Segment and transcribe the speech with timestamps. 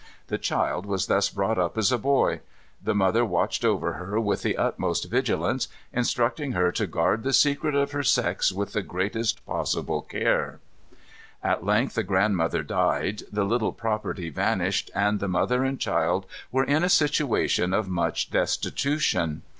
[0.29, 2.39] The child was thus brought up as a boy.
[2.81, 7.75] The mother watched over her with the utmost vigilance, instructing her to guard the secret
[7.75, 10.59] of her sex with the greatest possible care.
[11.43, 16.63] At length the grandmother died: the little property vanished, and the mother and child were
[16.63, 19.43] in a situation of much destitution.